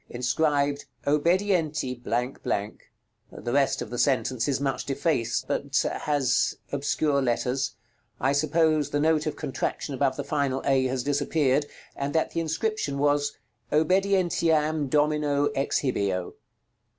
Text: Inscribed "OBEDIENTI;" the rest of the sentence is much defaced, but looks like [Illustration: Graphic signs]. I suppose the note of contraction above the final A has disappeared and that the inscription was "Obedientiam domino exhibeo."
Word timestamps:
Inscribed 0.09 0.85
"OBEDIENTI;" 1.05 2.01
the 3.31 3.53
rest 3.53 3.83
of 3.83 3.91
the 3.91 3.99
sentence 3.99 4.47
is 4.47 4.59
much 4.59 4.83
defaced, 4.87 5.45
but 5.47 5.63
looks 5.65 5.83
like 5.85 5.93
[Illustration: 6.07 6.57
Graphic 6.71 7.39
signs]. 7.39 7.77
I 8.19 8.31
suppose 8.31 8.89
the 8.89 8.99
note 8.99 9.27
of 9.27 9.35
contraction 9.35 9.93
above 9.93 10.17
the 10.17 10.23
final 10.23 10.63
A 10.65 10.85
has 10.85 11.03
disappeared 11.03 11.67
and 11.95 12.15
that 12.15 12.31
the 12.31 12.39
inscription 12.39 12.97
was 12.97 13.37
"Obedientiam 13.71 14.89
domino 14.89 15.49
exhibeo." 15.49 16.33